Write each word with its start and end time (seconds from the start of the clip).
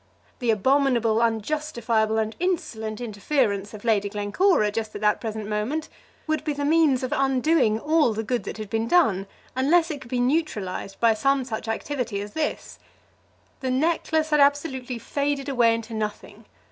The 0.39 0.49
abominable, 0.49 1.21
unjustifiable, 1.21 2.17
and 2.17 2.35
insolent 2.39 2.99
interference 2.99 3.71
of 3.75 3.85
Lady 3.85 4.09
Glencora 4.09 4.71
just 4.71 4.95
at 4.95 5.01
the 5.01 5.13
present 5.21 5.47
moment 5.47 5.89
would 6.25 6.43
be 6.43 6.53
the 6.53 6.65
means 6.65 7.03
of 7.03 7.13
undoing 7.15 7.79
all 7.79 8.11
the 8.11 8.23
good 8.23 8.43
that 8.45 8.57
had 8.57 8.67
been 8.67 8.87
done, 8.87 9.27
unless 9.55 9.91
it 9.91 10.01
could 10.01 10.09
be 10.09 10.19
neutralised 10.19 10.99
by 10.99 11.13
some 11.13 11.45
such 11.45 11.67
activity 11.67 12.19
as 12.19 12.33
this. 12.33 12.79
The 13.59 13.69
necklace 13.69 14.31
had 14.31 14.39
absolutely 14.39 14.97
faded 14.97 15.47
away 15.47 15.75
into 15.75 15.93
nothing. 15.93 16.45